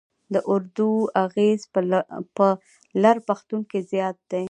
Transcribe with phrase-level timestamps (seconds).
[0.33, 0.91] د اردو
[1.25, 1.79] اغېز په
[3.03, 4.39] لر پښتون کې زیات دی.